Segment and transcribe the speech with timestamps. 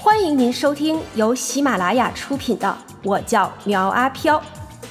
[0.00, 4.38] 欢迎您收听由喜马拉雅出品的《我叫苗阿飘》，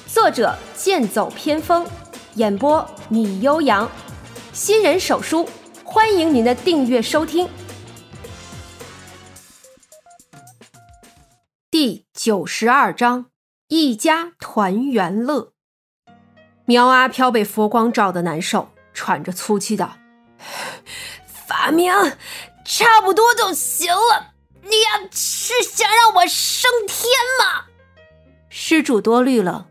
[0.05, 1.87] 作者剑走偏锋，
[2.33, 3.89] 演播米悠扬，
[4.51, 5.47] 新人手书，
[5.85, 7.47] 欢迎您的订阅收听。
[11.71, 13.27] 第九十二章，
[13.69, 15.53] 一家团圆乐。
[16.65, 19.95] 苗阿飘被佛光照得难受，喘着粗气道
[21.47, 21.93] ：“法明，
[22.65, 24.33] 差不多就行了。
[24.69, 27.07] 你呀，是想让我升天
[27.39, 27.65] 吗？”
[28.49, 29.67] 施主多虑了，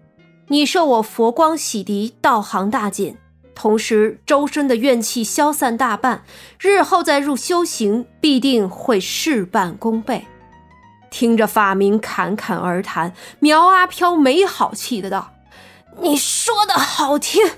[0.48, 3.18] 你受我佛光洗涤，道行大减，
[3.54, 6.24] 同时周身的怨气消散大半，
[6.60, 10.26] 日后再入修行，必定会事半功倍。
[11.10, 15.32] 听着法明侃侃而谈，苗阿飘没好气的道。
[16.00, 17.52] 你说的好听，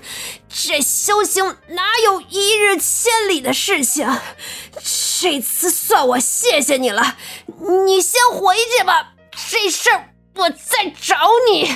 [0.47, 4.07] 这修行哪有一日千里的事情？
[5.19, 7.17] 这次算我谢谢你了，
[7.85, 9.13] 你先回去吧。
[9.49, 11.15] 这事儿我再找
[11.51, 11.75] 你。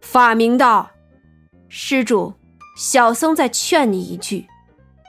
[0.00, 0.90] 法明道
[1.68, 2.34] ：“施主，
[2.76, 4.46] 小僧再劝你一句，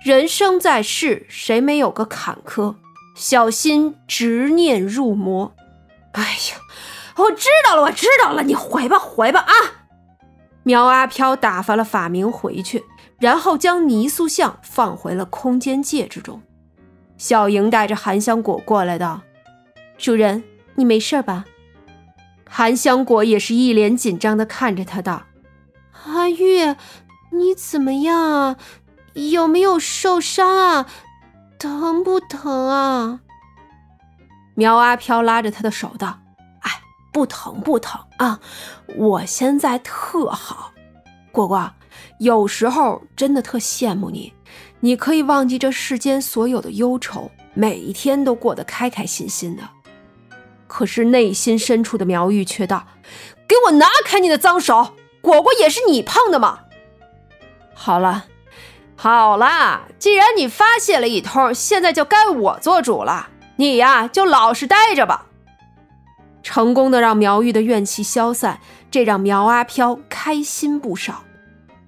[0.03, 2.75] 人生在世，谁没有个坎坷？
[3.15, 5.53] 小心执念入魔。”
[6.13, 6.61] 哎呀，
[7.17, 9.53] 我知道了，我知道了，你回吧，回吧啊。
[10.65, 12.83] 苗阿飘打发了法明回去，
[13.19, 16.41] 然后将泥塑像放回了空间界之中。
[17.17, 19.21] 小莹带着韩香果过来道
[19.95, 20.43] ：“主人，
[20.73, 21.45] 你没事吧？”
[22.49, 25.27] 韩香果也是一脸紧张的看着他道
[26.07, 26.75] ：“阿玉，
[27.31, 28.57] 你怎么样啊？
[29.13, 30.87] 有没有受伤啊？
[31.59, 33.19] 疼不疼啊？”
[34.55, 36.21] 苗阿飘拉着他的手道。
[37.15, 38.41] 不疼不疼啊！
[38.97, 40.73] 我现在特好，
[41.31, 41.71] 果果，
[42.17, 44.33] 有时候真的特羡慕你，
[44.81, 49.63] 你可以忘记这世间所有的忧愁，每一天都过得开开心心的。
[50.67, 52.85] 可是内心深处的苗玉却道
[53.47, 54.89] ：“给我拿开你的脏手！
[55.21, 56.63] 果果也是你碰的吗？”
[57.73, 58.25] 好了，
[58.97, 63.29] 好了，既然你发泄了一通，现在就该我做主了。
[63.55, 65.27] 你呀，就老实待着吧。
[66.45, 68.59] 成功的让苗玉的怨气消散，
[68.91, 71.23] 这让苗阿飘开心不少。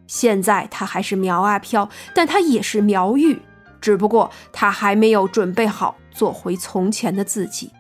[0.08, 3.40] 现在他还是苗阿飘，但他也是苗玉，
[3.80, 7.72] 只不过他还没有准备好做回从前的自己。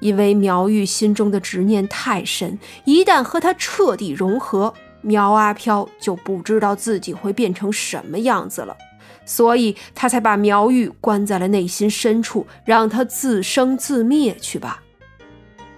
[0.00, 8.76] 因为苗玉心中的执念太深，一旦和他彻底融合，苗阿飘就不知道自己会变成什么样子了，
[9.24, 14.82] 所以他才把苗玉关在了内心深处，让他自生自灭去吧。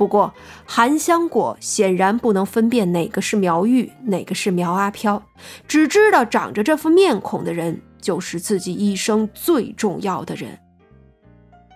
[0.00, 0.32] 不过，
[0.64, 5.22] 韩香果显然不能分辨哪个是苗玉，哪个是苗阿飘，
[5.68, 10.58] 只知道长着这副面孔的人就是自己一生最重要的人。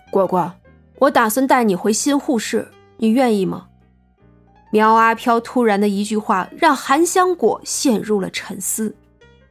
[0.09, 0.51] 果果，
[0.97, 3.67] 我打算带你回新护士，你愿意吗？
[4.71, 8.95] 苗阿飘突然的一句话让韩香果陷入了沉思，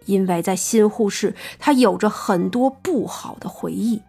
[0.07, 4.03] 因为在新护士，他有着很多不好的回忆。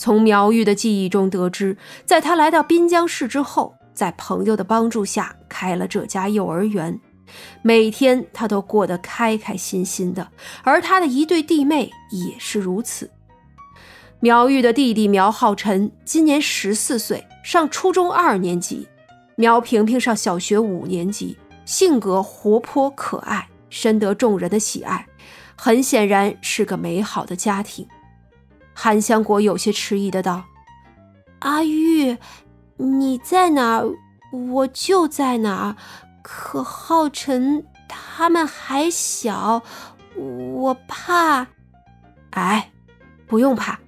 [0.00, 6.98] 从苗玉的记忆中得知，在他来到滨江市之后，在朋友的帮助下开了这家幼儿园，
[7.60, 10.26] 每天他都过得开开心心的，
[10.62, 13.10] 而他的一对弟妹也是如此。
[14.20, 18.86] 苗玉的弟弟苗浩辰今年十四岁，上初中二年级；
[19.36, 21.36] 苗萍萍上小学五年级，
[21.66, 25.06] 性格活泼可爱，深得众人的喜爱，
[25.54, 27.86] 很显然是个美好的家庭。
[28.82, 30.42] 韩香果有些迟疑的道
[31.40, 32.16] ：“阿玉，
[32.78, 33.90] 你在哪儿，
[34.32, 35.76] 我就在哪儿。
[36.22, 39.62] 可浩辰他们还小，
[40.16, 41.46] 我怕。
[42.30, 42.70] 哎，
[43.26, 43.78] 不用怕，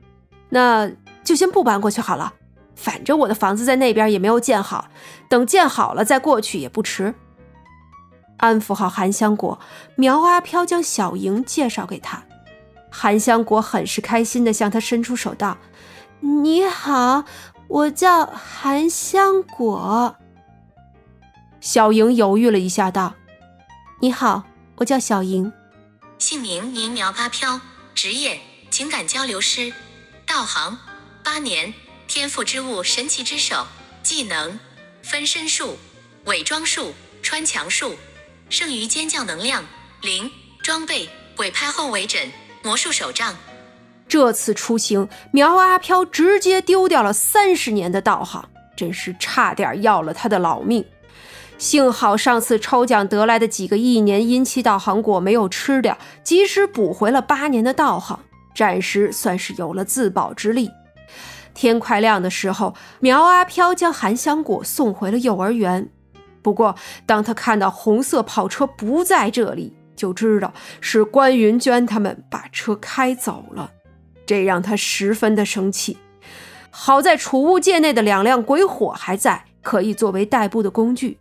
[0.51, 0.91] 那
[1.25, 2.35] 就先不搬过去好了。
[2.77, 4.91] 反正我的房子在那边也没有建好，
[5.27, 7.15] 等建好了再过去也不迟。”
[8.37, 9.59] 安抚好韩香果，
[9.95, 12.23] 苗阿飘将小莹介绍给他。
[13.03, 15.59] 韩香果很是开心的向他伸出手道
[16.23, 17.25] ：“你好，
[17.67, 20.15] 我叫韩香果。”
[21.61, 23.17] 小莹犹豫了一下，道
[23.99, 24.44] ：“你好，
[24.76, 25.53] 我叫小莹。”
[26.17, 27.61] 姓名：名苗阿飘，
[27.93, 28.41] 职业：
[28.71, 29.73] 情感交流师，
[30.25, 30.79] 道行：
[31.25, 31.75] 八年，
[32.06, 33.67] 天赋之物：神奇之手，
[34.05, 34.61] 技能：
[35.03, 35.76] 分身术、
[36.26, 37.97] 伪装术、穿墙术，
[38.49, 39.65] 剩余尖叫能量
[40.03, 40.31] 零，
[40.62, 42.31] 装备：鬼拍后尾枕。
[42.64, 43.35] 魔术手杖，
[44.06, 50.85] 这次出行，苗阿飘直接丢掉了三十年的道行，真是差点要了他的老命。
[51.59, 58.20] 幸好上次抽奖得来的几个一年阴气道行果没有吃掉，及时补回了八年的道行，
[58.55, 60.70] 暂时算是有了自保之力。
[61.55, 65.91] 天快亮的时候，苗阿飘将韩香果送回了幼儿园。
[66.43, 66.76] 不过，
[67.06, 73.70] 当他看到红色跑车不在这里，就知道是关云娟他们把车开走了，
[74.26, 75.96] 这让他十分的生气。
[76.70, 81.20] 好在储物界内的两辆鬼火还在，可以作为代步的工具。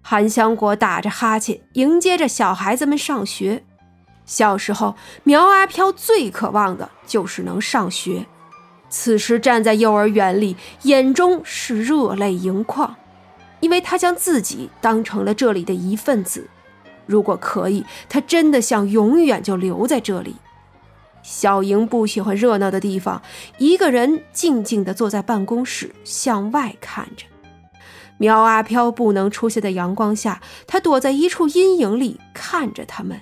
[0.00, 3.62] 韩香果打着哈欠，迎接着小孩子们上学。
[4.24, 8.24] 小时候，苗阿飘最渴望的就是能上学。
[8.88, 12.96] 此时站在幼儿园里，眼中是热泪盈眶，
[13.60, 16.48] 因为他将自己当成了这里的一份子。
[17.08, 20.36] 如果可以，他真的想永远就留在这里。
[21.22, 23.20] 小莹不喜欢热闹的地方，
[23.58, 27.26] 一个人静静地坐在办公室，向外看着。
[28.18, 33.20] 苗阿飘不能出现在阳光下，他躲在一处阴影里看着他们。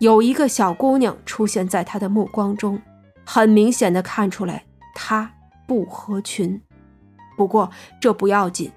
[0.00, 2.80] 有一个小姑娘出现在他的目光中，
[3.24, 4.64] 很明显的看出来
[4.94, 5.32] 她
[5.66, 6.60] 不合群。
[7.36, 7.70] 不过
[8.00, 8.70] 这不要紧，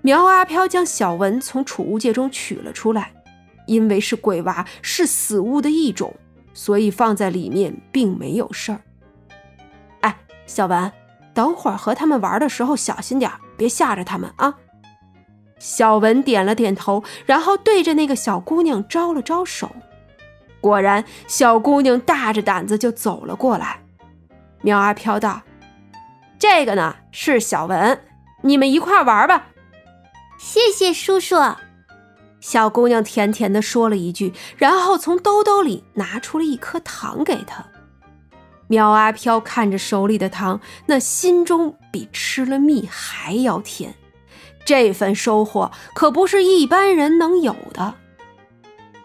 [0.00, 3.12] 苗阿飘将小文从储物界中取了出来，
[3.66, 6.14] 因为是鬼娃，是死物的一种，
[6.54, 8.80] 所以放在里面并没有事儿。
[10.00, 10.16] 哎，
[10.46, 10.92] 小文，
[11.32, 14.54] 等会儿和他们玩的时候小心点，别吓着他们啊。
[15.58, 19.70] 小文点了点头，然后对着那个小姑娘招了招手。
[20.60, 23.80] 果然，小姑娘大着胆子就走了过来。
[24.60, 25.42] 苗阿飘道
[26.38, 28.00] ：“这个呢是小文，
[28.42, 29.46] 你们一块玩吧。”
[30.38, 31.36] 谢谢叔叔。
[32.42, 37.64] 小姑娘甜甜的说了一句，然后从兜兜里拿出了一颗糖给他。
[38.66, 43.94] 苗阿飘看着手里的糖，那心中比吃了蜜还要甜。
[44.64, 47.94] 这份收获可不是一般人能有的。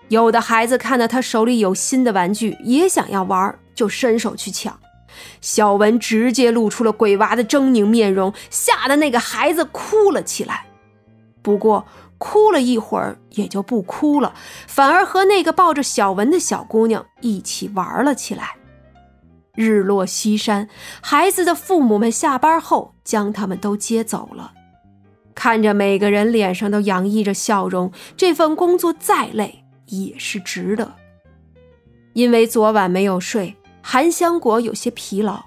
[0.08, 4.80] 有的孩子看到他手里有新的玩具，也想要玩，就伸手去抢。
[5.42, 10.66] 小文直接露出了鬼娃的狰狞面容，吓得那个孩子哭了起来。
[11.48, 14.34] 不过哭了一会儿也就不哭了，
[14.68, 18.58] 反而和那个抱着小文的小姑娘一起玩了起来。
[19.56, 20.68] 日落西山，
[21.02, 24.52] 孩子的父母们下班后将他们都接走了。
[25.34, 30.96] 看着每个人脸上都洋溢着笑容，这份工作再累也是值得。
[32.12, 35.46] 因为昨晚没有睡，韩香果有些疲劳，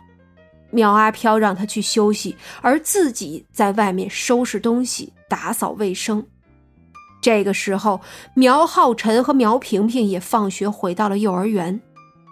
[0.71, 6.27] 苗阿飘让他去休息，而自己在外面收拾东西、打扫卫生。
[7.21, 8.01] 这个时候，
[8.35, 11.81] 苗浩辰和苗萍萍也放学回到了幼儿园。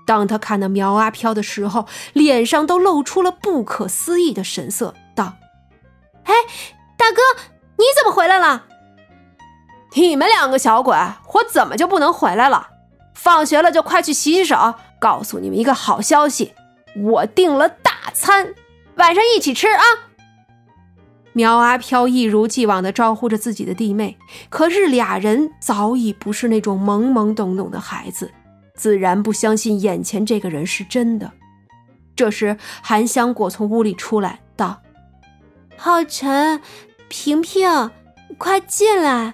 [0.07, 5.35] 当他看到苗阿飘的时候，脸上都露出了不可思议的神色，道
[6.25, 6.35] ：“哎。”
[6.99, 7.23] 大哥，
[7.77, 8.65] 你怎么回来了？
[9.95, 10.93] 你们两个小鬼，
[11.33, 12.69] 我怎么就不能回来了？
[13.15, 14.75] 放学了就快去洗洗手。
[14.99, 16.55] 告诉你们一个好消息，
[16.97, 18.55] 我订了大餐，
[18.97, 19.83] 晚上一起吃啊！
[21.33, 24.19] 苗阿飘一如既往地招呼着自己的弟妹，
[24.49, 28.33] 可是俩人早已不是那种懵懵懂懂的孩子，
[28.75, 31.31] 自然不相信眼前这个人是真的。
[32.17, 34.83] 这时，韩香果从屋里出来，道
[35.77, 36.61] ：“浩辰。”
[37.09, 37.91] 萍萍，
[38.37, 39.33] 快进来！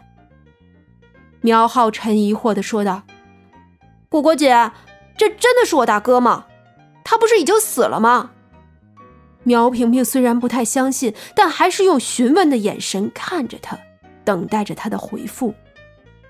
[1.41, 3.03] 苗浩辰疑惑的说道
[4.09, 4.71] ：“果果姐，
[5.17, 6.47] 这真的是我大哥吗？
[7.03, 8.31] 他不是已经死了吗？”
[9.45, 13.79] 苗萍萍虽然不太相信，但还是用询问的眼神看着他，
[14.25, 15.55] 等待着他的回复。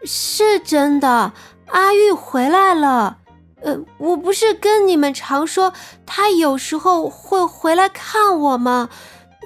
[0.04, 1.32] 是真的，
[1.68, 3.18] 阿玉回来了。
[3.62, 5.72] 呃，我不是跟你们常说
[6.04, 8.90] 他有时候会回来看我吗？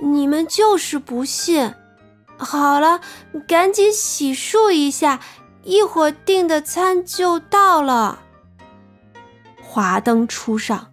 [0.02, 1.72] 你们就是不信。
[2.36, 3.00] 好了，
[3.46, 5.20] 赶紧洗漱一下，
[5.62, 8.20] 一会儿订的餐就到了。
[9.62, 10.88] 华灯初上，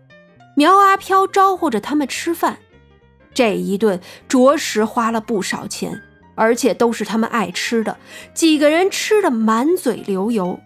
[0.55, 2.59] 苗阿飘招呼着他们吃饭，
[3.35, 6.01] 这一顿着实花了不少钱，
[6.33, 7.97] 而且都是他们爱吃的，
[8.33, 10.59] 几个人吃的满嘴流油。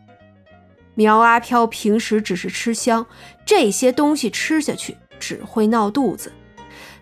[0.94, 3.06] 苗阿飘平时只是吃香，
[3.46, 6.32] 这些东西吃下去只会闹肚子。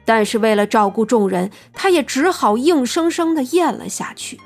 [0.06, 4.40] 但是为了照顾众人，他也只好硬生生的咽了下去。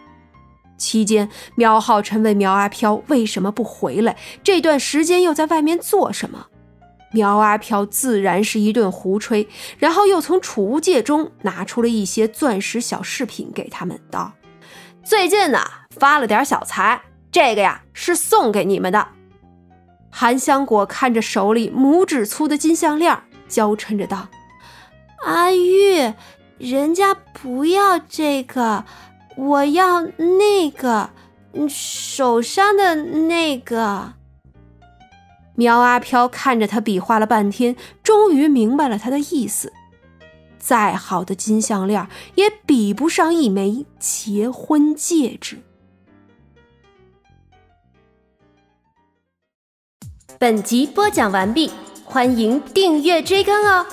[0.75, 6.47] 期间，苗浩辰问苗阿飘为什么不回来，这段时间又在外面做什么。
[7.11, 14.33] 苗阿飘自然是一顿胡吹，然后又从储物界中拿出了一些钻石小饰品给他们，道
[15.03, 15.59] ：“最近呢
[15.91, 17.01] 发了点小财，
[17.31, 19.07] 这个呀是送给你们的。”
[20.09, 24.27] 韩香果看着手里拇指粗的金项链，娇嗔着道。
[25.25, 26.13] 阿玉，
[26.57, 28.83] 人家不要这个，
[29.37, 31.11] 我要那个，
[31.69, 34.13] 手上的那个。
[35.55, 39.71] 苗阿飘看着他比划了半天，终于明白了他的意思。
[40.57, 45.59] 再好的金项链也比不上一枚结婚戒指。
[50.37, 51.71] 本集播讲完毕，
[52.03, 53.85] 欢迎订阅追更哦。